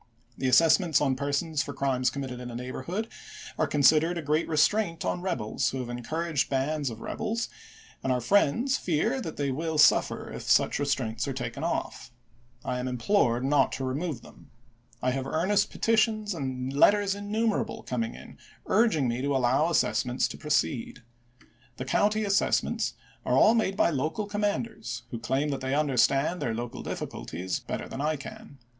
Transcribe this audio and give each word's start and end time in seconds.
The 0.35 0.47
assessments 0.47 0.99
on 0.99 1.15
persons 1.15 1.61
for 1.61 1.75
crimes 1.75 2.09
committed 2.09 2.39
in 2.39 2.49
a 2.49 2.55
neighborhood 2.55 3.07
are 3.55 3.67
considered 3.67 4.17
a 4.17 4.23
great 4.23 4.49
re 4.49 4.57
straint 4.57 5.05
on 5.05 5.21
rebels 5.21 5.69
who 5.69 5.77
have 5.79 5.89
encouraged 5.89 6.49
bands 6.49 6.89
of 6.89 7.01
rebels, 7.01 7.49
and 8.01 8.11
our 8.11 8.19
friends 8.19 8.77
fear 8.77 9.21
that 9.21 9.37
they 9.37 9.49
wiU 9.51 9.79
suffer 9.79 10.31
if 10.33 10.41
such 10.41 10.79
restraints 10.79 11.27
are 11.27 11.33
taken 11.33 11.63
off. 11.63 12.11
I 12.65 12.79
am 12.79 12.87
implored 12.87 13.45
not 13.45 13.71
to 13.73 13.83
remove 13.83 14.23
them. 14.23 14.49
I 15.03 15.11
have 15.11 15.27
earnest 15.27 15.69
petitions 15.69 16.33
and 16.33 16.73
letters 16.73 17.13
innumerable 17.13 17.83
coming 17.83 18.15
in, 18.15 18.21
MISSOUKI 18.21 18.21
GUEKKILLAS 18.23 18.25
AND 18.25 18.63
POLITICS 18.65 18.69
389 18.71 18.83
urging 18.83 19.07
me 19.07 19.21
to 19.21 19.35
allow 19.35 19.69
assessments 19.69 20.27
to 20.29 20.37
proceed. 20.39 21.03
The 21.77 21.85
county 21.85 22.21
ch. 22.21 22.21
xviii. 22.21 22.25
assessments 22.25 22.93
are 23.23 23.37
all 23.37 23.53
made 23.53 23.77
by 23.77 23.91
local 23.91 24.25
commanders, 24.25 25.03
who 25.11 25.19
claim 25.19 25.49
that 25.49 25.61
they 25.61 25.75
understand 25.75 26.41
their 26.41 26.55
local 26.55 26.81
difficulties 26.81 27.59
better 27.59 27.87
than 27.87 28.01
I 28.01 28.15
can. 28.15 28.57